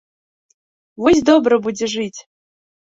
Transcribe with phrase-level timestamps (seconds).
[1.05, 2.19] Вось добра будзе жыць!